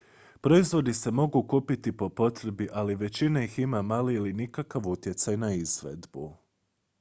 proizvodi 0.45 0.93
se 0.99 1.11
mogu 1.11 1.41
kupiti 1.47 1.91
po 1.97 2.09
potrebi 2.09 2.67
ali 2.73 2.95
većina 2.95 3.43
ih 3.43 3.59
ima 3.59 3.81
mali 3.81 4.13
ili 4.15 4.33
nikakav 4.33 4.87
utjecaj 4.89 5.37
na 5.37 5.53
izvedbu 5.53 6.37